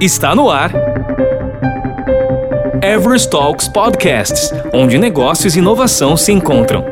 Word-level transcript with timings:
Está 0.00 0.34
no 0.34 0.48
ar. 0.48 0.72
Everest 2.82 3.28
Talks 3.28 3.68
Podcasts, 3.68 4.50
onde 4.72 4.96
negócios 4.96 5.54
e 5.54 5.58
inovação 5.58 6.16
se 6.16 6.32
encontram. 6.32 6.86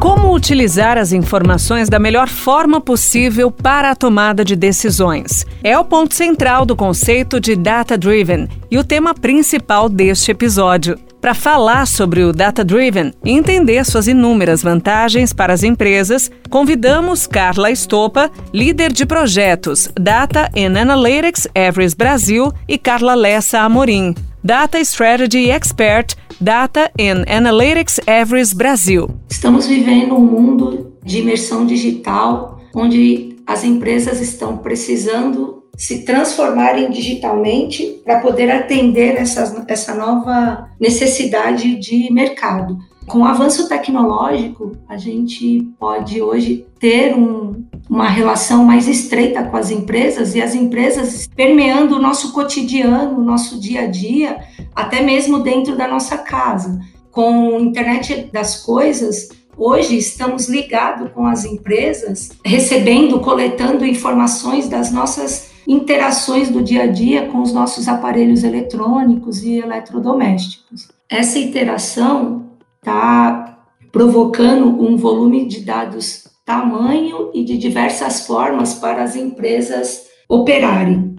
Como 0.00 0.34
utilizar 0.34 0.96
as 0.96 1.12
informações 1.12 1.90
da 1.90 1.98
melhor 1.98 2.28
forma 2.28 2.80
possível 2.80 3.50
para 3.50 3.90
a 3.90 3.94
tomada 3.94 4.42
de 4.42 4.56
decisões? 4.56 5.44
É 5.62 5.78
o 5.78 5.84
ponto 5.84 6.14
central 6.14 6.64
do 6.64 6.74
conceito 6.74 7.38
de 7.38 7.54
Data 7.54 7.98
Driven 7.98 8.48
e 8.70 8.78
o 8.78 8.84
tema 8.84 9.14
principal 9.14 9.90
deste 9.90 10.30
episódio. 10.30 10.98
Para 11.22 11.34
falar 11.34 11.86
sobre 11.86 12.24
o 12.24 12.32
Data 12.32 12.64
Driven 12.64 13.12
e 13.24 13.30
entender 13.30 13.84
suas 13.86 14.08
inúmeras 14.08 14.60
vantagens 14.60 15.32
para 15.32 15.52
as 15.52 15.62
empresas, 15.62 16.28
convidamos 16.50 17.28
Carla 17.28 17.70
Estopa, 17.70 18.28
líder 18.52 18.92
de 18.92 19.06
projetos 19.06 19.88
Data 19.94 20.50
and 20.56 20.76
Analytics 20.76 21.46
Everest 21.54 21.96
Brasil, 21.96 22.52
e 22.66 22.76
Carla 22.76 23.14
Lessa 23.14 23.60
Amorim, 23.60 24.16
Data 24.42 24.80
Strategy 24.80 25.48
Expert 25.48 26.16
Data 26.40 26.90
and 26.98 27.22
Analytics 27.32 28.00
Everest 28.04 28.56
Brasil. 28.56 29.08
Estamos 29.30 29.68
vivendo 29.68 30.16
um 30.16 30.26
mundo 30.26 30.92
de 31.04 31.20
imersão 31.20 31.64
digital 31.64 32.60
onde 32.74 33.36
as 33.46 33.62
empresas 33.62 34.20
estão 34.20 34.56
precisando 34.56 35.61
se 35.76 36.04
transformarem 36.04 36.90
digitalmente 36.90 38.00
para 38.04 38.20
poder 38.20 38.50
atender 38.50 39.16
essa, 39.16 39.64
essa 39.66 39.94
nova 39.94 40.70
necessidade 40.78 41.76
de 41.76 42.12
mercado. 42.12 42.78
Com 43.06 43.20
o 43.20 43.24
avanço 43.24 43.68
tecnológico, 43.68 44.76
a 44.88 44.96
gente 44.96 45.62
pode 45.78 46.22
hoje 46.22 46.66
ter 46.78 47.14
um, 47.16 47.64
uma 47.90 48.08
relação 48.08 48.64
mais 48.64 48.86
estreita 48.86 49.42
com 49.42 49.56
as 49.56 49.70
empresas 49.70 50.34
e 50.34 50.42
as 50.42 50.54
empresas 50.54 51.28
permeando 51.34 51.96
o 51.96 52.02
nosso 52.02 52.32
cotidiano, 52.32 53.18
o 53.18 53.24
nosso 53.24 53.60
dia 53.60 53.82
a 53.82 53.86
dia, 53.86 54.38
até 54.74 55.02
mesmo 55.02 55.40
dentro 55.40 55.76
da 55.76 55.88
nossa 55.88 56.16
casa. 56.16 56.78
Com 57.10 57.56
a 57.56 57.60
internet 57.60 58.30
das 58.32 58.62
coisas, 58.62 59.28
Hoje 59.54 59.98
estamos 59.98 60.48
ligados 60.48 61.12
com 61.12 61.26
as 61.26 61.44
empresas, 61.44 62.30
recebendo, 62.42 63.20
coletando 63.20 63.84
informações 63.84 64.66
das 64.66 64.90
nossas 64.90 65.51
interações 65.66 66.50
do 66.50 66.62
dia 66.62 66.84
a 66.84 66.86
dia 66.86 67.28
com 67.28 67.40
os 67.40 67.52
nossos 67.52 67.88
aparelhos 67.88 68.44
eletrônicos 68.44 69.42
e 69.42 69.58
eletrodomésticos. 69.58 70.88
Essa 71.08 71.38
interação 71.38 72.50
está 72.78 73.58
provocando 73.90 74.66
um 74.82 74.96
volume 74.96 75.46
de 75.46 75.60
dados 75.60 76.26
tamanho 76.44 77.30
e 77.32 77.44
de 77.44 77.56
diversas 77.56 78.26
formas 78.26 78.74
para 78.74 79.02
as 79.02 79.14
empresas 79.14 80.06
operarem. 80.28 81.16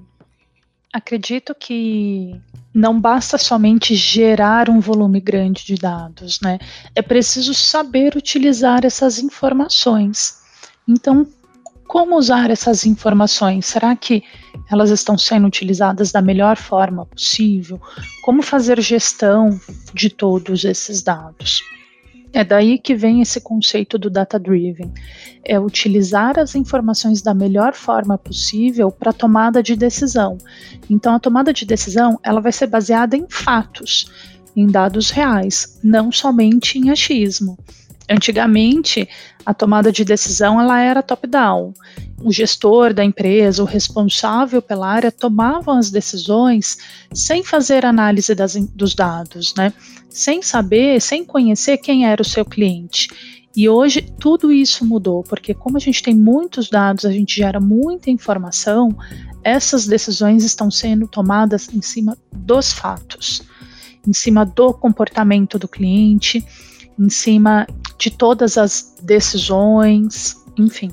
Acredito 0.92 1.56
que 1.56 2.40
não 2.74 3.00
basta 3.00 3.38
somente 3.38 3.96
gerar 3.96 4.70
um 4.70 4.80
volume 4.80 5.20
grande 5.20 5.66
de 5.66 5.76
dados, 5.76 6.40
né? 6.42 6.60
É 6.96 7.02
preciso 7.02 7.54
saber 7.54 8.16
utilizar 8.16 8.86
essas 8.86 9.20
informações. 9.20 10.42
Então, 10.88 11.26
como 11.94 12.18
usar 12.18 12.50
essas 12.50 12.88
informações? 12.88 13.68
Será 13.68 13.96
que 13.96 14.24
elas 14.68 14.90
estão 14.90 15.16
sendo 15.16 15.46
utilizadas 15.46 16.12
da 16.12 16.24
melhor 16.24 16.58
forma 16.58 17.06
possível? 17.06 17.80
Como 18.24 18.42
fazer 18.42 18.82
gestão 18.82 19.62
de 19.94 20.10
todos 20.10 20.66
esses 20.66 21.04
dados? 21.04 21.62
É 22.34 22.44
daí 22.44 22.80
que 22.80 22.96
vem 22.96 23.22
esse 23.22 23.40
conceito 23.40 24.00
do 24.00 24.10
data 24.10 24.40
driven. 24.40 24.92
É 25.46 25.60
utilizar 25.60 26.40
as 26.40 26.56
informações 26.56 27.22
da 27.22 27.36
melhor 27.36 27.76
forma 27.76 28.18
possível 28.18 28.90
para 28.90 29.14
tomada 29.14 29.62
de 29.62 29.76
decisão. 29.76 30.40
Então 30.90 31.14
a 31.14 31.20
tomada 31.20 31.54
de 31.54 31.64
decisão, 31.64 32.20
ela 32.24 32.42
vai 32.42 32.52
ser 32.52 32.66
baseada 32.66 33.16
em 33.16 33.28
fatos, 33.30 34.12
em 34.56 34.66
dados 34.66 35.12
reais, 35.12 35.80
não 35.84 36.12
somente 36.12 36.80
em 36.80 36.90
achismo. 36.90 37.56
Antigamente, 38.10 39.08
a 39.46 39.54
tomada 39.54 39.92
de 39.92 40.04
decisão 40.04 40.60
ela 40.60 40.80
era 40.80 41.02
top-down. 41.02 41.74
O 42.22 42.32
gestor 42.32 42.94
da 42.94 43.04
empresa, 43.04 43.62
o 43.62 43.66
responsável 43.66 44.62
pela 44.62 44.88
área, 44.88 45.12
tomavam 45.12 45.78
as 45.78 45.90
decisões 45.90 46.78
sem 47.14 47.44
fazer 47.44 47.86
análise 47.86 48.34
das, 48.34 48.56
dos 48.56 48.94
dados, 48.94 49.54
né? 49.56 49.74
sem 50.10 50.42
saber, 50.42 51.02
sem 51.02 51.26
conhecer 51.26 51.78
quem 51.78 52.06
era 52.06 52.22
o 52.22 52.26
seu 52.26 52.46
cliente. 52.46 53.08
E 53.56 53.70
hoje 53.70 54.02
tudo 54.02 54.52
isso 54.52 54.86
mudou, 54.86 55.24
porque 55.24 55.54
como 55.54 55.78
a 55.78 55.80
gente 55.80 56.02
tem 56.02 56.16
muitos 56.16 56.70
dados, 56.70 57.06
a 57.06 57.12
gente 57.12 57.36
gera 57.36 57.60
muita 57.60 58.10
informação, 58.10 58.96
essas 59.44 59.86
decisões 59.86 60.44
estão 60.44 60.72
sendo 60.72 61.08
tomadas 61.08 61.70
em 61.72 61.82
cima 61.82 62.18
dos 62.32 62.74
fatos, 62.74 63.44
em 64.08 64.14
cima 64.14 64.46
do 64.46 64.74
comportamento 64.74 65.60
do 65.60 65.68
cliente, 65.68 66.44
em 67.00 67.10
cima 67.10 67.68
de 67.98 68.12
todas 68.12 68.58
as 68.58 68.96
decisões, 69.02 70.36
enfim. 70.58 70.92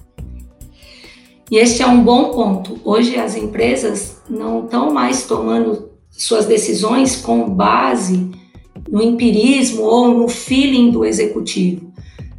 E 1.50 1.56
este 1.56 1.82
é 1.82 1.86
um 1.86 2.02
bom 2.04 2.30
ponto. 2.30 2.78
Hoje 2.84 3.16
as 3.16 3.36
empresas 3.36 4.22
não 4.28 4.64
estão 4.64 4.92
mais 4.92 5.24
tomando 5.24 5.90
suas 6.10 6.46
decisões 6.46 7.16
com 7.16 7.50
base 7.50 8.30
no 8.88 9.02
empirismo 9.02 9.82
ou 9.82 10.14
no 10.14 10.28
feeling 10.28 10.90
do 10.90 11.04
executivo. 11.04 11.92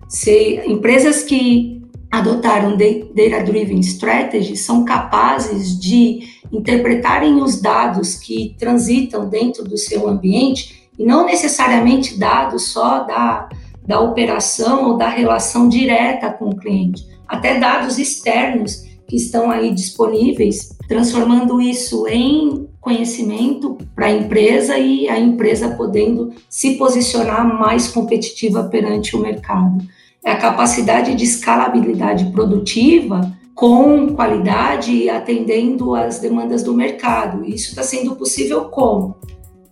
Se 0.08 0.62
empresas 0.66 1.24
que 1.24 1.82
adotaram 2.12 2.78
data-driven 2.78 3.80
strategy 3.80 4.58
são 4.58 4.84
capazes 4.84 5.80
de 5.80 6.28
interpretarem 6.52 7.42
os 7.42 7.62
dados 7.62 8.16
que 8.16 8.56
transitam 8.60 9.30
dentro 9.30 9.64
do 9.64 9.78
seu 9.78 10.08
ambiente 10.08 10.81
e 11.02 11.06
não 11.06 11.26
necessariamente 11.26 12.18
dados 12.18 12.70
só 12.70 13.04
da 13.04 13.50
da 13.86 14.00
operação 14.00 14.90
ou 14.90 14.98
da 14.98 15.10
relação 15.10 15.68
direta 15.68 16.32
com 16.32 16.50
o 16.50 16.56
cliente, 16.56 17.06
até 17.28 17.60
dados 17.60 17.98
externos 17.98 18.84
que 19.08 19.16
estão 19.16 19.52
aí 19.52 19.74
disponíveis, 19.74 20.78
transformando 20.88 21.60
isso 21.60 22.08
em 22.08 22.70
conhecimento 22.80 23.78
para 23.94 24.08
a 24.08 24.12
empresa 24.12 24.78
e 24.78 25.10
a 25.10 25.20
empresa 25.20 25.76
podendo 25.76 26.32
se 26.50 26.76
posicionar 26.76 27.46
mais 27.60 27.88
competitiva 27.90 28.64
perante 28.64 29.16
o 29.16 29.20
mercado. 29.20 29.86
É 30.24 30.32
a 30.32 30.38
capacidade 30.38 31.14
de 31.16 31.24
escalabilidade 31.26 32.32
produtiva 32.32 33.30
com 33.54 34.16
qualidade 34.16 34.94
e 34.94 35.10
atendendo 35.10 35.94
às 35.94 36.20
demandas 36.20 36.64
do 36.64 36.74
mercado. 36.74 37.44
Isso 37.44 37.70
está 37.70 37.84
sendo 37.84 38.16
possível 38.16 38.66
como? 38.66 39.18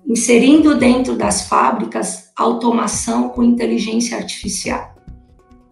Inserindo 0.10 0.76
dentro 0.76 1.16
das 1.16 1.48
fábricas 1.48 2.32
automação 2.36 3.30
com 3.30 3.44
inteligência 3.44 4.18
artificial. 4.18 4.96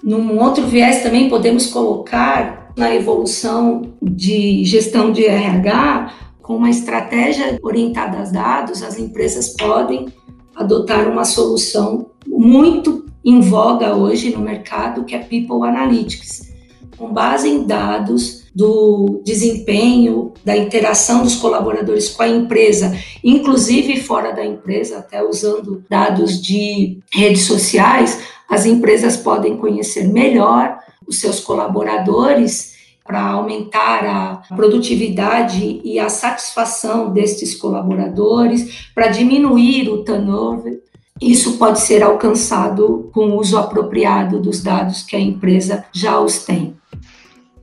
Num 0.03 0.39
outro 0.39 0.67
viés 0.67 1.01
também 1.01 1.27
podemos 1.27 1.65
colocar 1.67 2.71
na 2.77 2.93
evolução 2.93 3.93
de 3.99 4.63
gestão 4.63 5.11
de 5.11 5.25
RH, 5.25 6.13
com 6.43 6.55
uma 6.55 6.69
estratégia 6.69 7.57
orientada 7.63 8.19
a 8.19 8.23
dados, 8.23 8.83
as 8.83 8.99
empresas 8.99 9.49
podem 9.49 10.07
adotar 10.55 11.09
uma 11.09 11.25
solução 11.25 12.11
muito 12.27 13.05
em 13.25 13.41
voga 13.41 13.95
hoje 13.95 14.33
no 14.33 14.39
mercado, 14.39 15.03
que 15.03 15.15
é 15.15 15.19
People 15.19 15.67
Analytics, 15.67 16.53
com 16.95 17.11
base 17.11 17.49
em 17.49 17.65
dados 17.65 18.46
do 18.53 19.21
desempenho, 19.23 20.33
da 20.43 20.57
interação 20.57 21.23
dos 21.23 21.35
colaboradores 21.35 22.09
com 22.09 22.23
a 22.23 22.27
empresa, 22.27 22.97
inclusive 23.23 24.01
fora 24.01 24.31
da 24.31 24.45
empresa, 24.45 24.97
até 24.97 25.23
usando 25.23 25.83
dados 25.89 26.41
de 26.41 26.99
redes 27.13 27.43
sociais, 27.43 28.19
as 28.49 28.65
empresas 28.65 29.17
podem 29.17 29.57
conhecer 29.57 30.07
melhor 30.07 30.77
os 31.07 31.19
seus 31.19 31.39
colaboradores 31.39 32.75
para 33.07 33.21
aumentar 33.21 34.05
a 34.05 34.55
produtividade 34.55 35.79
e 35.83 35.97
a 35.97 36.09
satisfação 36.09 37.13
destes 37.13 37.55
colaboradores, 37.55 38.89
para 38.93 39.07
diminuir 39.07 39.89
o 39.89 40.03
turnover. 40.03 40.81
Isso 41.21 41.57
pode 41.57 41.79
ser 41.79 42.03
alcançado 42.03 43.09
com 43.13 43.29
o 43.29 43.39
uso 43.39 43.57
apropriado 43.57 44.41
dos 44.41 44.61
dados 44.61 45.03
que 45.03 45.15
a 45.15 45.19
empresa 45.19 45.85
já 45.93 46.19
os 46.19 46.43
tem. 46.43 46.75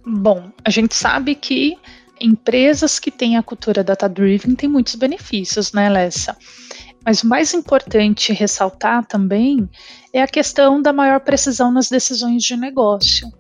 Bom, 0.07 0.51
a 0.65 0.71
gente 0.71 0.95
sabe 0.95 1.35
que 1.35 1.77
empresas 2.21 2.99
que 2.99 3.11
têm 3.11 3.37
a 3.37 3.43
cultura 3.43 3.83
data-driven 3.83 4.55
têm 4.55 4.69
muitos 4.69 4.95
benefícios, 4.95 5.73
né, 5.73 5.89
Lessa? 5.89 6.37
Mas 7.05 7.23
o 7.23 7.27
mais 7.27 7.53
importante 7.53 8.33
ressaltar 8.33 9.05
também 9.07 9.69
é 10.13 10.23
a 10.23 10.27
questão 10.27 10.81
da 10.81 10.93
maior 10.93 11.21
precisão 11.21 11.71
nas 11.71 11.89
decisões 11.89 12.43
de 12.43 12.57
negócio. 12.57 13.31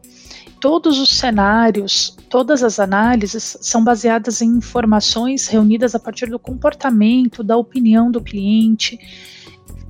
Todos 0.60 0.98
os 0.98 1.10
cenários, 1.10 2.16
todas 2.28 2.62
as 2.62 2.78
análises 2.78 3.56
são 3.60 3.84
baseadas 3.84 4.40
em 4.40 4.48
informações 4.48 5.46
reunidas 5.46 5.94
a 5.94 5.98
partir 5.98 6.26
do 6.30 6.38
comportamento, 6.38 7.42
da 7.42 7.56
opinião 7.56 8.10
do 8.10 8.20
cliente. 8.20 8.98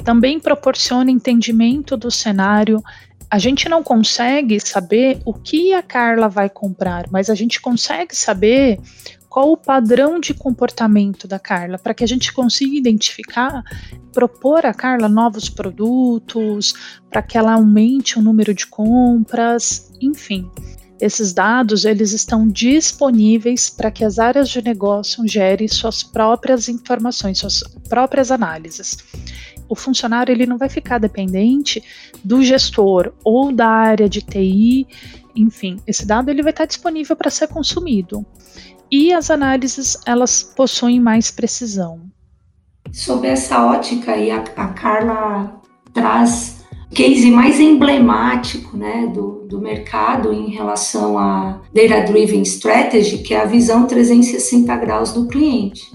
Também 0.04 0.40
proporciona 0.40 1.10
entendimento 1.10 1.96
do 1.96 2.10
cenário, 2.10 2.82
A 3.34 3.38
gente 3.38 3.68
não 3.68 3.82
consegue 3.82 4.60
saber 4.60 5.20
o 5.24 5.34
que 5.34 5.74
a 5.74 5.82
Carla 5.82 6.28
vai 6.28 6.48
comprar, 6.48 7.10
mas 7.10 7.28
a 7.28 7.34
gente 7.34 7.60
consegue 7.60 8.14
saber 8.14 8.78
qual 9.28 9.50
o 9.50 9.56
padrão 9.56 10.20
de 10.20 10.32
comportamento 10.32 11.26
da 11.26 11.40
Carla, 11.40 11.76
para 11.76 11.92
que 11.92 12.04
a 12.04 12.06
gente 12.06 12.32
consiga 12.32 12.76
identificar, 12.76 13.64
propor 14.12 14.64
a 14.64 14.72
Carla 14.72 15.08
novos 15.08 15.48
produtos, 15.48 16.74
para 17.10 17.22
que 17.22 17.36
ela 17.36 17.54
aumente 17.54 18.20
o 18.20 18.22
número 18.22 18.54
de 18.54 18.68
compras, 18.68 19.90
enfim. 20.00 20.48
Esses 21.00 21.32
dados 21.32 21.84
eles 21.84 22.12
estão 22.12 22.46
disponíveis 22.46 23.68
para 23.68 23.90
que 23.90 24.04
as 24.04 24.20
áreas 24.20 24.48
de 24.48 24.62
negócio 24.62 25.26
gerem 25.26 25.66
suas 25.66 26.04
próprias 26.04 26.68
informações, 26.68 27.38
suas 27.38 27.64
próprias 27.88 28.30
análises 28.30 28.96
o 29.68 29.74
funcionário 29.74 30.32
ele 30.32 30.46
não 30.46 30.58
vai 30.58 30.68
ficar 30.68 30.98
dependente 30.98 31.82
do 32.22 32.42
gestor 32.42 33.12
ou 33.24 33.52
da 33.52 33.68
área 33.68 34.08
de 34.08 34.20
TI, 34.20 34.86
enfim, 35.34 35.80
esse 35.86 36.06
dado 36.06 36.30
ele 36.30 36.42
vai 36.42 36.50
estar 36.50 36.64
disponível 36.64 37.16
para 37.16 37.30
ser 37.30 37.48
consumido. 37.48 38.24
E 38.90 39.12
as 39.12 39.30
análises 39.30 39.98
elas 40.06 40.42
possuem 40.42 41.00
mais 41.00 41.30
precisão. 41.30 42.02
Sob 42.92 43.26
essa 43.26 43.64
ótica 43.64 44.12
aí 44.12 44.30
a, 44.30 44.44
a 44.56 44.68
Carla 44.68 45.60
traz 45.92 46.64
case 46.94 47.30
mais 47.30 47.58
emblemático 47.58 48.76
né, 48.76 49.10
do, 49.12 49.46
do 49.48 49.60
mercado 49.60 50.32
em 50.32 50.50
relação 50.50 51.18
a 51.18 51.60
Data 51.74 52.12
Driven 52.12 52.42
Strategy, 52.42 53.18
que 53.18 53.34
é 53.34 53.40
a 53.40 53.46
visão 53.46 53.86
360 53.86 54.76
graus 54.76 55.12
do 55.12 55.26
cliente. 55.26 55.90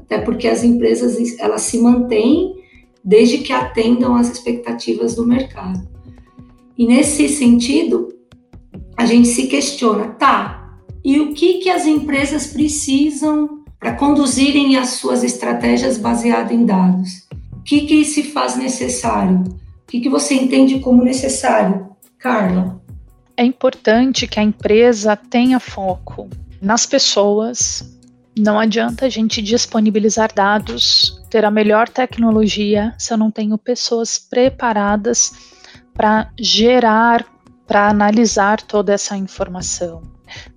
Até 0.00 0.18
porque 0.18 0.46
as 0.46 0.62
empresas 0.62 1.16
elas 1.40 1.62
se 1.62 1.80
mantêm 1.80 2.63
desde 3.04 3.38
que 3.38 3.52
atendam 3.52 4.16
às 4.16 4.30
expectativas 4.30 5.14
do 5.14 5.26
mercado. 5.26 5.86
E 6.76 6.86
nesse 6.86 7.28
sentido, 7.28 8.08
a 8.96 9.04
gente 9.04 9.28
se 9.28 9.46
questiona, 9.46 10.08
tá, 10.08 10.78
e 11.04 11.20
o 11.20 11.34
que, 11.34 11.58
que 11.58 11.68
as 11.68 11.86
empresas 11.86 12.46
precisam 12.46 13.62
para 13.78 13.94
conduzirem 13.94 14.76
as 14.76 14.90
suas 14.90 15.22
estratégias 15.22 15.98
baseadas 15.98 16.52
em 16.52 16.64
dados? 16.64 17.28
O 17.52 17.62
que, 17.62 17.82
que 17.82 18.04
se 18.04 18.22
faz 18.22 18.56
necessário? 18.56 19.40
O 19.40 19.86
que, 19.86 20.00
que 20.00 20.08
você 20.08 20.34
entende 20.34 20.80
como 20.80 21.04
necessário, 21.04 21.86
Carla? 22.18 22.82
É 23.36 23.44
importante 23.44 24.26
que 24.26 24.40
a 24.40 24.42
empresa 24.42 25.16
tenha 25.16 25.60
foco 25.60 26.28
nas 26.62 26.86
pessoas, 26.86 27.98
não 28.38 28.58
adianta 28.58 29.06
a 29.06 29.08
gente 29.10 29.42
disponibilizar 29.42 30.32
dados, 30.34 31.22
ter 31.34 31.44
a 31.44 31.50
melhor 31.50 31.88
tecnologia, 31.88 32.94
se 32.96 33.12
eu 33.12 33.18
não 33.18 33.28
tenho 33.28 33.58
pessoas 33.58 34.20
preparadas 34.20 35.32
para 35.92 36.30
gerar, 36.38 37.26
para 37.66 37.88
analisar 37.88 38.62
toda 38.62 38.92
essa 38.92 39.16
informação, 39.16 40.00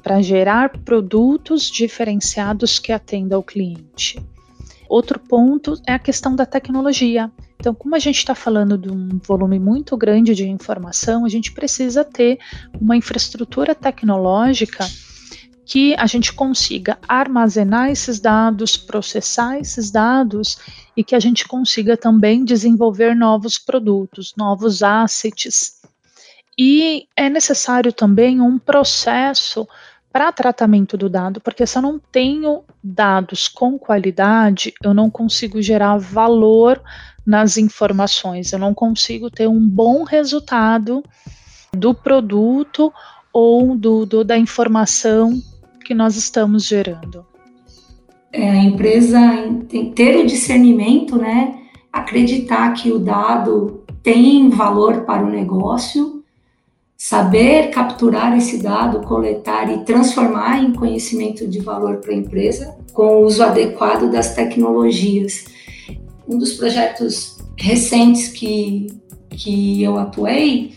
para 0.03 0.21
gerar 0.21 0.69
produtos 0.85 1.68
diferenciados 1.68 2.77
que 2.77 2.91
atendam 2.91 3.38
ao 3.38 3.44
cliente. 3.44 4.24
Outro 4.88 5.19
ponto 5.19 5.81
é 5.88 5.94
a 5.94 6.00
questão 6.00 6.35
da 6.35 6.45
tecnologia. 6.45 7.31
Então, 7.59 7.74
como 7.74 7.95
a 7.95 8.00
gente 8.00 8.19
está 8.19 8.35
falando 8.35 8.77
de 8.77 8.91
um 8.91 9.18
volume 9.27 9.57
muito 9.57 9.97
grande 9.97 10.35
de 10.35 10.47
informação, 10.47 11.25
a 11.25 11.29
gente 11.29 11.53
precisa 11.53 12.03
ter 12.03 12.38
uma 12.79 12.95
infraestrutura 12.95 13.74
tecnológica 13.74 14.85
que 15.68 15.94
a 15.96 16.06
gente 16.08 16.31
consiga 16.31 16.98
armazenar 17.06 17.90
esses 17.90 18.22
dados, 18.22 18.78
processar 18.78 19.60
esses 19.60 19.92
dados 19.92 20.58
e 20.96 21.04
que 21.04 21.14
a 21.14 21.19
gente 21.19 21.46
consiga 21.46 21.98
também 21.98 22.46
desenvolver 22.46 23.14
novos 23.14 23.58
produtos, 23.58 24.34
novos 24.38 24.81
assets. 24.81 25.81
E 26.58 27.06
é 27.18 27.30
necessário 27.30 27.92
também 27.92 28.40
um 28.40 28.58
processo 28.58 29.68
para 30.10 30.31
tratamento 30.31 30.96
do 30.96 31.10
dado, 31.10 31.42
porque 31.42 31.68
se 31.68 31.78
eu 31.78 31.81
não 31.81 32.00
tenho 32.00 32.63
dados 32.81 33.50
com 33.50 33.78
qualidade, 33.78 34.74
eu 34.81 34.94
não 34.94 35.10
consigo 35.10 35.62
gerar 35.62 35.98
valor 35.98 36.81
nas 37.25 37.58
informações, 37.58 38.54
eu 38.54 38.58
não 38.58 38.74
consigo 38.74 39.30
ter 39.30 39.50
um 39.50 39.68
bom 39.68 40.06
resultado 40.06 41.04
do 41.74 41.94
produto 41.94 42.92
ou 43.34 43.75
do, 43.75 44.06
do 44.06 44.24
da 44.24 44.38
informação 44.38 45.44
que 45.88 45.94
nós 45.94 46.18
estamos 46.18 46.66
gerando? 46.66 47.25
É, 48.34 48.50
a 48.50 48.62
empresa 48.62 49.19
tem, 49.69 49.94
ter 49.94 50.18
o 50.18 50.28
discernimento, 50.28 51.16
né? 51.16 51.62
Acreditar 51.94 52.74
que 52.74 52.92
o 52.92 53.00
dado 53.00 53.86
tem 54.04 54.50
valor 54.50 55.06
para 55.06 55.25
o 55.25 55.30
negócio, 55.30 56.25
saber 56.98 57.69
capturar 57.69 58.38
esse 58.38 58.62
dado, 58.62 59.00
coletar 59.07 59.72
e 59.72 59.86
transformar 59.86 60.62
em 60.62 60.74
conhecimento 60.74 61.48
de 61.48 61.62
valor 61.62 61.98
para 61.98 62.12
a 62.12 62.18
empresa 62.18 62.75
com 62.92 63.22
o 63.22 63.25
uso 63.25 63.42
adequado 63.42 64.12
das 64.12 64.36
tecnologias. 64.36 65.45
Um 66.28 66.38
dos 66.38 66.51
projetos 66.56 67.38
recentes 67.57 68.28
que, 68.28 68.88
que 69.30 69.81
eu 69.81 69.98
atuei 69.98 70.74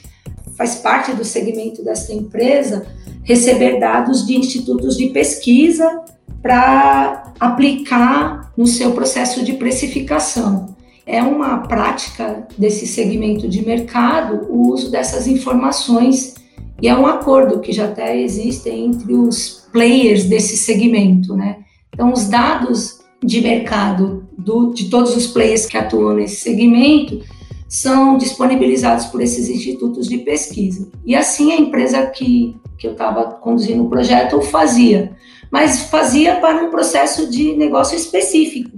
faz 0.57 0.77
parte 0.77 1.13
do 1.15 1.25
segmento 1.25 1.83
dessa 1.83 2.13
empresa 2.13 2.87
receber 3.23 3.79
dados 3.79 4.27
de 4.27 4.37
institutos 4.37 4.97
de 4.97 5.09
pesquisa 5.09 6.03
para 6.43 7.33
aplicar 7.39 8.53
no 8.57 8.67
seu 8.67 8.93
processo 8.93 9.45
de 9.45 9.55
precificação. 9.55 10.75
É 11.07 11.23
uma 11.23 11.59
prática 11.59 12.47
desse 12.57 12.87
segmento 12.87 13.49
de 13.49 13.65
mercado 13.65 14.47
o 14.49 14.71
uso 14.73 14.91
dessas 14.91 15.27
informações 15.27 16.35
e 16.81 16.89
é 16.89 16.97
um 16.97 17.07
acordo 17.07 17.61
que 17.61 17.73
já 17.73 17.87
até 17.87 18.19
existe 18.19 18.69
entre 18.71 19.13
os 19.13 19.69
players 19.73 20.25
desse 20.25 20.57
segmento, 20.57 21.35
né? 21.35 21.59
Então, 21.93 22.13
os 22.13 22.29
dados 22.29 23.01
de 23.23 23.41
mercado 23.43 24.27
do, 24.37 24.73
de 24.73 24.89
todos 24.89 25.15
os 25.15 25.27
players 25.27 25.67
que 25.67 25.77
atuam 25.77 26.15
nesse 26.15 26.37
segmento 26.37 27.21
são 27.69 28.17
disponibilizados 28.17 29.07
por 29.07 29.21
esses 29.21 29.49
institutos 29.49 30.09
de 30.09 30.19
pesquisa. 30.19 30.91
E 31.05 31.15
assim 31.15 31.53
a 31.53 31.57
empresa 31.57 32.07
que, 32.07 32.57
que 32.81 32.87
eu 32.87 32.93
estava 32.93 33.25
conduzindo 33.35 33.85
o 33.85 33.91
projeto 33.91 34.41
fazia, 34.41 35.15
mas 35.51 35.83
fazia 35.83 36.37
para 36.37 36.65
um 36.65 36.71
processo 36.71 37.31
de 37.31 37.55
negócio 37.55 37.95
específico. 37.95 38.71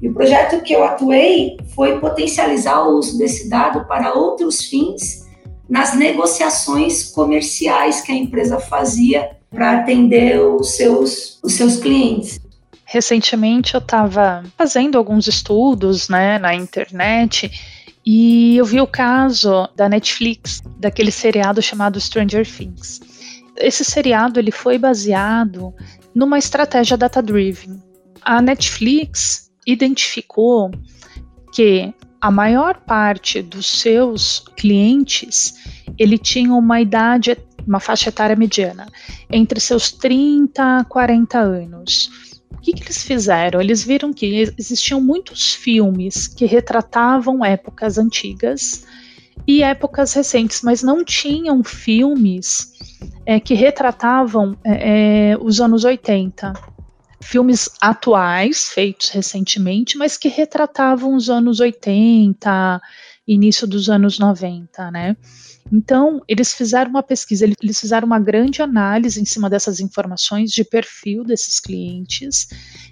E 0.00 0.08
o 0.08 0.14
projeto 0.14 0.62
que 0.62 0.72
eu 0.72 0.82
atuei 0.82 1.58
foi 1.74 2.00
potencializar 2.00 2.82
o 2.82 2.96
uso 2.96 3.18
desse 3.18 3.50
dado 3.50 3.84
para 3.86 4.14
outros 4.14 4.64
fins 4.64 5.28
nas 5.68 5.94
negociações 5.94 7.10
comerciais 7.12 8.00
que 8.00 8.10
a 8.10 8.14
empresa 8.14 8.58
fazia 8.58 9.36
para 9.50 9.80
atender 9.80 10.40
os 10.40 10.70
seus, 10.70 11.38
os 11.42 11.52
seus 11.52 11.76
clientes. 11.76 12.40
Recentemente 12.86 13.74
eu 13.74 13.78
estava 13.78 14.42
fazendo 14.56 14.96
alguns 14.96 15.28
estudos 15.28 16.08
né, 16.08 16.38
na 16.38 16.54
internet 16.54 17.50
e 18.04 18.56
eu 18.56 18.64
vi 18.64 18.80
o 18.80 18.86
caso 18.86 19.68
da 19.76 19.88
Netflix, 19.88 20.62
daquele 20.78 21.10
seriado 21.10 21.60
chamado 21.60 22.00
Stranger 22.00 22.46
Things. 22.46 23.09
Esse 23.60 23.84
seriado 23.84 24.40
ele 24.40 24.50
foi 24.50 24.78
baseado 24.78 25.74
numa 26.14 26.38
estratégia 26.38 26.96
data-driven. 26.96 27.80
A 28.22 28.40
Netflix 28.42 29.50
identificou 29.66 30.70
que 31.52 31.92
a 32.20 32.30
maior 32.30 32.78
parte 32.80 33.40
dos 33.40 33.66
seus 33.66 34.44
clientes 34.56 35.54
ele 35.98 36.18
tinha 36.18 36.52
uma 36.52 36.80
idade, 36.80 37.36
uma 37.66 37.80
faixa 37.80 38.08
etária 38.08 38.36
mediana, 38.36 38.86
entre 39.30 39.58
seus 39.60 39.90
30 39.92 40.78
a 40.80 40.84
40 40.84 41.38
anos. 41.38 42.10
O 42.52 42.60
que, 42.60 42.72
que 42.72 42.82
eles 42.82 43.02
fizeram? 43.02 43.60
Eles 43.60 43.82
viram 43.82 44.12
que 44.12 44.52
existiam 44.58 45.00
muitos 45.00 45.54
filmes 45.54 46.28
que 46.28 46.44
retratavam 46.44 47.44
épocas 47.44 47.96
antigas 47.96 48.84
e 49.46 49.62
épocas 49.62 50.12
recentes, 50.12 50.62
mas 50.62 50.82
não 50.82 51.04
tinham 51.04 51.62
filmes 51.64 52.72
é, 53.26 53.40
que 53.40 53.54
retratavam 53.54 54.56
é, 54.64 55.32
é 55.32 55.38
os 55.38 55.60
anos 55.60 55.84
80. 55.84 56.52
Filmes 57.22 57.68
atuais, 57.80 58.68
feitos 58.68 59.10
recentemente, 59.10 59.98
mas 59.98 60.16
que 60.16 60.28
retratavam 60.28 61.14
os 61.14 61.28
anos 61.28 61.60
80, 61.60 62.80
início 63.26 63.66
dos 63.66 63.90
anos 63.90 64.18
90, 64.18 64.90
né? 64.90 65.16
Então, 65.72 66.20
eles 66.26 66.52
fizeram 66.52 66.90
uma 66.90 67.02
pesquisa, 67.02 67.44
eles 67.44 67.78
fizeram 67.78 68.06
uma 68.06 68.18
grande 68.18 68.60
análise 68.60 69.20
em 69.20 69.24
cima 69.24 69.48
dessas 69.48 69.78
informações 69.78 70.50
de 70.50 70.64
perfil 70.64 71.22
desses 71.22 71.60
clientes 71.60 72.48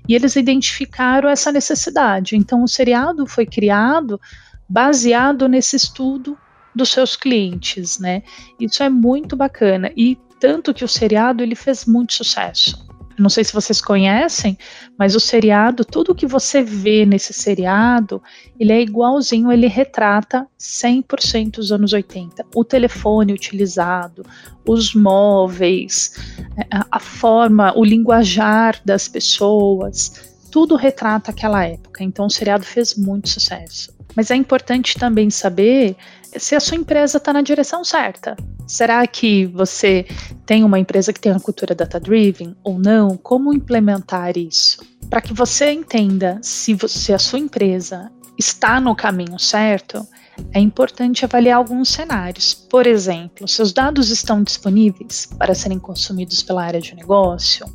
e 0.08 0.14
eles 0.14 0.36
identificaram 0.36 1.28
essa 1.28 1.50
necessidade. 1.50 2.36
Então, 2.36 2.62
o 2.62 2.68
seriado 2.68 3.26
foi 3.26 3.46
criado 3.46 4.20
baseado 4.68 5.48
nesse 5.48 5.76
estudo 5.76 6.36
dos 6.74 6.90
seus 6.90 7.16
clientes, 7.16 7.98
né? 7.98 8.22
Isso 8.60 8.82
é 8.82 8.88
muito 8.88 9.36
bacana 9.36 9.90
e 9.96 10.16
tanto 10.38 10.72
que 10.72 10.84
o 10.84 10.88
seriado 10.88 11.42
ele 11.42 11.54
fez 11.54 11.84
muito 11.84 12.12
sucesso. 12.12 12.86
não 13.18 13.28
sei 13.28 13.42
se 13.42 13.52
vocês 13.52 13.80
conhecem, 13.80 14.56
mas 14.96 15.16
o 15.16 15.20
seriado, 15.20 15.84
tudo 15.84 16.14
que 16.14 16.24
você 16.24 16.62
vê 16.62 17.04
nesse 17.04 17.32
seriado, 17.32 18.22
ele 18.60 18.72
é 18.72 18.80
igualzinho, 18.80 19.50
ele 19.50 19.66
retrata 19.66 20.46
100% 20.56 21.58
os 21.58 21.72
anos 21.72 21.92
80. 21.92 22.46
O 22.54 22.62
telefone 22.62 23.32
utilizado, 23.32 24.24
os 24.64 24.94
móveis, 24.94 26.12
é, 26.56 26.68
a 26.88 27.00
forma, 27.00 27.76
o 27.76 27.84
linguajar 27.84 28.80
das 28.84 29.08
pessoas, 29.08 30.36
tudo 30.52 30.76
retrata 30.76 31.32
aquela 31.32 31.64
época. 31.64 32.04
Então 32.04 32.26
o 32.26 32.30
seriado 32.30 32.64
fez 32.64 32.94
muito 32.94 33.28
sucesso. 33.28 33.97
Mas 34.16 34.30
é 34.30 34.36
importante 34.36 34.98
também 34.98 35.30
saber 35.30 35.96
se 36.36 36.54
a 36.54 36.60
sua 36.60 36.76
empresa 36.76 37.18
está 37.18 37.32
na 37.32 37.42
direção 37.42 37.84
certa. 37.84 38.36
Será 38.66 39.06
que 39.06 39.46
você 39.46 40.06
tem 40.44 40.62
uma 40.62 40.78
empresa 40.78 41.12
que 41.12 41.20
tem 41.20 41.32
a 41.32 41.40
cultura 41.40 41.74
data-driven 41.74 42.54
ou 42.62 42.78
não? 42.78 43.16
Como 43.16 43.54
implementar 43.54 44.36
isso? 44.36 44.78
Para 45.08 45.22
que 45.22 45.32
você 45.32 45.72
entenda 45.72 46.38
se, 46.42 46.74
você, 46.74 47.14
a 47.14 47.18
sua 47.18 47.38
empresa 47.38 48.10
está 48.38 48.80
no 48.80 48.94
caminho 48.94 49.38
certo, 49.38 50.06
é 50.52 50.60
importante 50.60 51.24
avaliar 51.24 51.56
alguns 51.56 51.88
cenários. 51.88 52.54
Por 52.54 52.86
exemplo, 52.86 53.48
se 53.48 53.60
os 53.62 53.72
dados 53.72 54.10
estão 54.10 54.42
disponíveis 54.42 55.26
para 55.38 55.54
serem 55.54 55.78
consumidos 55.78 56.42
pela 56.42 56.62
área 56.62 56.80
de 56.80 56.94
negócio, 56.94 57.66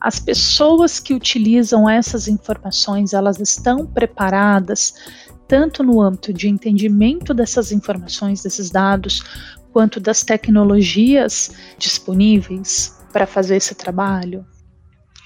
as 0.00 0.18
pessoas 0.18 1.00
que 1.00 1.14
utilizam 1.14 1.88
essas 1.88 2.28
informações, 2.28 3.12
elas 3.12 3.38
estão 3.40 3.84
preparadas 3.84 4.94
tanto 5.48 5.82
no 5.82 6.00
âmbito 6.00 6.32
de 6.32 6.48
entendimento 6.48 7.32
dessas 7.32 7.72
informações, 7.72 8.42
desses 8.42 8.70
dados, 8.70 9.24
quanto 9.72 9.98
das 9.98 10.22
tecnologias 10.22 11.50
disponíveis 11.78 12.96
para 13.12 13.26
fazer 13.26 13.56
esse 13.56 13.74
trabalho. 13.74 14.44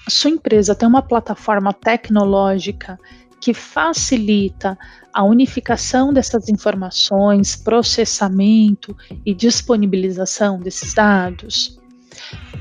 Sua 0.07 0.31
empresa 0.31 0.73
tem 0.73 0.87
uma 0.87 1.01
plataforma 1.01 1.73
tecnológica 1.73 2.97
que 3.39 3.53
facilita 3.53 4.77
a 5.13 5.23
unificação 5.23 6.13
dessas 6.13 6.47
informações, 6.47 7.55
processamento 7.55 8.95
e 9.25 9.33
disponibilização 9.33 10.59
desses 10.59 10.93
dados. 10.93 11.77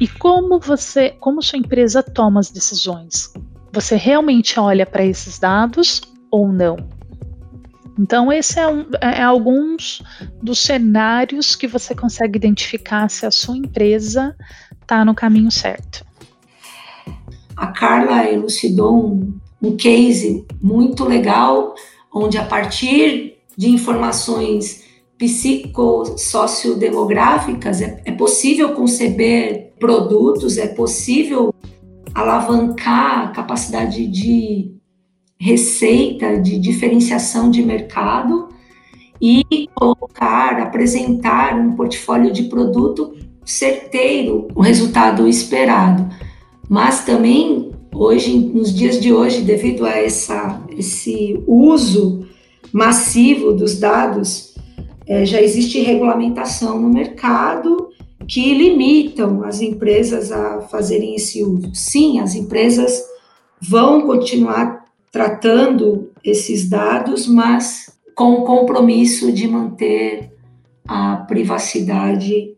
E 0.00 0.08
como 0.08 0.58
você, 0.58 1.10
como 1.20 1.42
sua 1.42 1.58
empresa 1.58 2.02
toma 2.02 2.40
as 2.40 2.50
decisões? 2.50 3.32
Você 3.72 3.96
realmente 3.96 4.58
olha 4.58 4.84
para 4.84 5.04
esses 5.04 5.38
dados 5.38 6.00
ou 6.30 6.52
não? 6.52 6.76
Então, 7.98 8.32
esse 8.32 8.58
é, 8.58 8.66
um, 8.66 8.86
é, 9.00 9.18
é 9.18 9.22
alguns 9.22 10.02
dos 10.42 10.60
cenários 10.60 11.54
que 11.54 11.66
você 11.66 11.94
consegue 11.94 12.38
identificar 12.38 13.06
se 13.08 13.26
a 13.26 13.30
sua 13.30 13.56
empresa 13.56 14.34
está 14.80 15.04
no 15.04 15.14
caminho 15.14 15.50
certo. 15.50 16.04
A 17.56 17.66
Carla 17.68 18.28
elucidou 18.30 19.06
um, 19.06 19.38
um 19.60 19.76
case 19.76 20.46
muito 20.60 21.04
legal, 21.04 21.74
onde 22.12 22.36
a 22.38 22.44
partir 22.44 23.36
de 23.56 23.68
informações 23.68 24.82
psicossociodemográficas 25.18 27.80
é, 27.80 28.02
é 28.04 28.12
possível 28.12 28.72
conceber 28.72 29.72
produtos, 29.78 30.58
é 30.58 30.66
possível 30.66 31.54
alavancar 32.14 33.28
a 33.28 33.28
capacidade 33.28 34.06
de 34.08 34.74
receita 35.42 36.40
de 36.40 36.56
diferenciação 36.56 37.50
de 37.50 37.64
mercado 37.64 38.48
e 39.20 39.68
colocar, 39.74 40.60
apresentar 40.60 41.58
um 41.58 41.74
portfólio 41.74 42.32
de 42.32 42.44
produto 42.44 43.12
certeiro, 43.44 44.46
o 44.54 44.60
resultado 44.60 45.26
esperado. 45.26 46.08
Mas 46.70 47.04
também 47.04 47.72
hoje, 47.92 48.38
nos 48.38 48.72
dias 48.72 49.00
de 49.00 49.12
hoje, 49.12 49.40
devido 49.40 49.84
a 49.84 49.90
essa, 49.90 50.62
esse 50.78 51.42
uso 51.44 52.24
massivo 52.72 53.52
dos 53.52 53.80
dados, 53.80 54.54
é, 55.08 55.26
já 55.26 55.42
existe 55.42 55.80
regulamentação 55.80 56.80
no 56.80 56.88
mercado 56.88 57.88
que 58.28 58.54
limitam 58.54 59.42
as 59.42 59.60
empresas 59.60 60.30
a 60.30 60.60
fazerem 60.60 61.16
esse 61.16 61.42
uso. 61.42 61.74
Sim, 61.74 62.20
as 62.20 62.36
empresas 62.36 63.02
vão 63.60 64.02
continuar 64.02 64.81
tratando 65.12 66.10
esses 66.24 66.68
dados, 66.68 67.28
mas 67.28 67.92
com 68.14 68.32
o 68.32 68.44
compromisso 68.44 69.30
de 69.30 69.46
manter 69.46 70.32
a 70.88 71.16
privacidade 71.16 72.54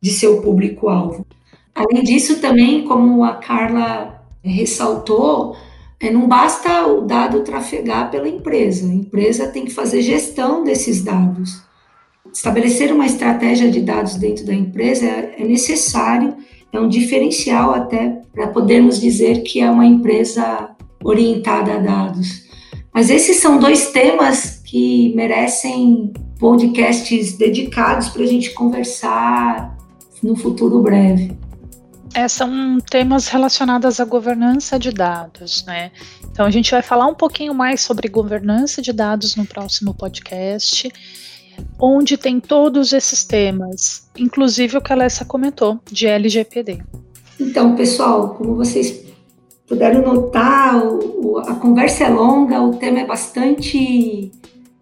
de 0.00 0.10
seu 0.10 0.40
público-alvo. 0.40 1.26
Além 1.74 2.02
disso, 2.02 2.40
também, 2.40 2.84
como 2.84 3.22
a 3.22 3.36
Carla 3.36 4.24
ressaltou, 4.42 5.54
é, 6.00 6.10
não 6.10 6.26
basta 6.26 6.86
o 6.86 7.02
dado 7.02 7.40
trafegar 7.40 8.10
pela 8.10 8.28
empresa, 8.28 8.88
a 8.88 8.94
empresa 8.94 9.48
tem 9.48 9.64
que 9.64 9.70
fazer 9.70 10.02
gestão 10.02 10.64
desses 10.64 11.04
dados. 11.04 11.62
Estabelecer 12.32 12.92
uma 12.92 13.06
estratégia 13.06 13.70
de 13.70 13.80
dados 13.80 14.16
dentro 14.16 14.44
da 14.44 14.54
empresa 14.54 15.06
é, 15.06 15.36
é 15.38 15.44
necessário, 15.44 16.34
é 16.72 16.80
um 16.80 16.88
diferencial 16.88 17.74
até 17.74 18.20
para 18.32 18.48
podermos 18.48 19.00
dizer 19.00 19.42
que 19.42 19.60
é 19.60 19.70
uma 19.70 19.86
empresa 19.86 20.70
orientada 21.04 21.74
a 21.74 21.78
dados. 21.78 22.42
Mas 22.94 23.10
esses 23.10 23.38
são 23.38 23.58
dois 23.58 23.90
temas 23.90 24.60
que 24.64 25.14
merecem 25.14 26.12
podcasts 26.38 27.36
dedicados 27.36 28.08
para 28.08 28.22
a 28.22 28.26
gente 28.26 28.50
conversar 28.50 29.76
no 30.22 30.36
futuro 30.36 30.80
breve. 30.82 31.36
É, 32.14 32.28
são 32.28 32.78
temas 32.90 33.28
relacionados 33.28 33.98
à 33.98 34.04
governança 34.04 34.78
de 34.78 34.90
dados, 34.92 35.64
né? 35.64 35.90
Então 36.30 36.44
a 36.44 36.50
gente 36.50 36.70
vai 36.70 36.82
falar 36.82 37.06
um 37.06 37.14
pouquinho 37.14 37.54
mais 37.54 37.80
sobre 37.80 38.08
governança 38.08 38.82
de 38.82 38.92
dados 38.92 39.34
no 39.34 39.46
próximo 39.46 39.94
podcast, 39.94 40.92
onde 41.78 42.18
tem 42.18 42.38
todos 42.38 42.92
esses 42.92 43.24
temas, 43.24 44.08
inclusive 44.18 44.76
o 44.76 44.80
que 44.82 44.92
a 44.92 44.96
Alessa 44.96 45.24
comentou, 45.24 45.80
de 45.90 46.06
LGPD. 46.06 46.82
Então, 47.40 47.74
pessoal, 47.74 48.34
como 48.34 48.56
vocês 48.56 49.11
puderam 49.72 50.02
notar, 50.02 50.76
o, 50.76 51.38
a 51.38 51.54
conversa 51.54 52.04
é 52.04 52.08
longa, 52.10 52.60
o 52.60 52.76
tema 52.76 53.00
é 53.00 53.06
bastante 53.06 54.30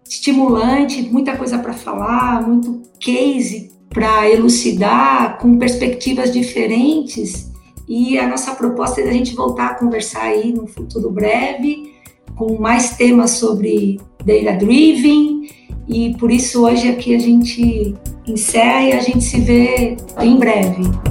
estimulante, 0.05 1.01
muita 1.03 1.37
coisa 1.37 1.57
para 1.57 1.71
falar, 1.71 2.45
muito 2.45 2.81
case 2.99 3.71
para 3.87 4.29
elucidar, 4.29 5.37
com 5.39 5.57
perspectivas 5.57 6.33
diferentes. 6.33 7.49
E 7.87 8.19
a 8.19 8.27
nossa 8.27 8.53
proposta 8.53 8.99
é 8.99 9.07
a 9.07 9.13
gente 9.13 9.33
voltar 9.33 9.67
a 9.67 9.73
conversar 9.75 10.23
aí 10.23 10.51
no 10.51 10.67
futuro 10.67 11.09
breve, 11.09 11.93
com 12.35 12.59
mais 12.59 12.97
temas 12.97 13.31
sobre 13.31 13.97
data 14.25 14.57
driven. 14.57 15.47
E 15.87 16.13
por 16.17 16.29
isso 16.29 16.65
hoje 16.65 16.89
aqui 16.89 17.15
a 17.15 17.19
gente 17.19 17.95
encerra 18.27 18.83
e 18.83 18.91
a 18.91 18.99
gente 18.99 19.23
se 19.23 19.39
vê 19.39 19.95
em 20.19 20.35
breve. 20.35 21.10